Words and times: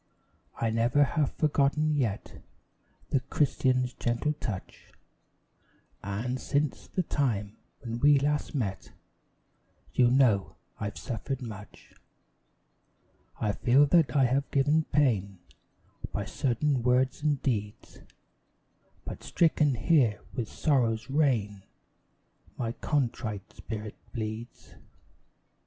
I 0.59 0.71
never 0.71 1.03
have 1.03 1.33
forgotten 1.35 1.95
yet 1.95 2.41
The 3.11 3.19
Christian's 3.19 3.93
gentle 3.93 4.33
touch; 4.33 4.91
And, 6.01 6.39
since 6.41 6.87
the 6.87 7.03
time 7.03 7.57
when 7.81 7.99
last 8.17 8.55
we 8.55 8.59
met, 8.61 8.93
You 9.93 10.09
know 10.09 10.55
I've 10.79 10.97
suffered 10.97 11.43
much. 11.43 11.93
I 13.39 13.51
feel 13.51 13.85
that 13.85 14.15
I 14.15 14.23
have 14.25 14.49
given 14.49 14.85
pain 14.85 15.37
By 16.11 16.25
certain 16.25 16.81
words 16.81 17.21
and 17.21 17.39
deeds, 17.43 17.99
But 19.05 19.21
stricken 19.21 19.75
here 19.75 20.19
with 20.33 20.49
Sorrow's 20.49 21.11
rain, 21.11 21.61
My 22.57 22.71
contrite 22.71 23.53
spirit 23.53 23.93
bleeds. 24.11 24.73